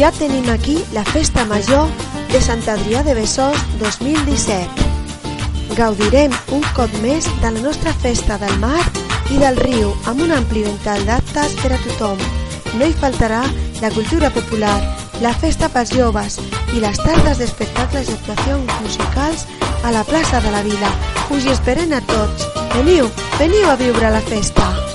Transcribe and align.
Ja 0.00 0.08
tenim 0.10 0.48
aquí 0.48 0.78
la 0.94 1.04
Festa 1.04 1.44
Major 1.44 1.86
de 2.32 2.38
Sant 2.40 2.62
Adrià 2.72 3.02
de 3.04 3.12
Besòs 3.12 3.60
2017. 3.82 4.86
Gaudirem 5.76 6.32
un 6.56 6.64
cop 6.72 6.94
més 7.02 7.28
de 7.42 7.50
la 7.50 7.60
nostra 7.60 7.92
Festa 8.00 8.38
del 8.40 8.56
Mar 8.62 8.80
i 9.28 9.36
del 9.36 9.60
Riu 9.60 9.92
amb 10.08 10.24
un 10.24 10.32
ampli 10.32 10.64
ventall 10.64 11.04
d'actes 11.04 11.52
per 11.60 11.74
a 11.76 11.80
tothom. 11.84 12.16
No 12.80 12.88
hi 12.88 12.96
faltarà 12.96 13.42
la 13.82 13.92
cultura 13.92 14.32
popular, 14.32 14.78
la 15.20 15.36
festa 15.36 15.68
pels 15.68 15.92
joves 15.92 16.40
i 16.72 16.80
les 16.80 16.96
tardes 17.04 17.36
d'espectacles 17.42 18.08
i 18.08 18.16
actuacions 18.16 18.78
musicals 18.80 19.44
a 19.84 19.92
la 19.92 20.06
plaça 20.08 20.40
de 20.40 20.54
la 20.56 20.64
vila. 20.64 20.94
Us 21.28 21.44
hi 21.44 21.52
esperen 21.52 21.92
a 21.92 22.00
tots. 22.08 22.48
Veniu, 22.72 23.12
veniu 23.36 23.68
a 23.68 23.76
viure 23.76 24.16
la 24.16 24.24
festa! 24.32 24.89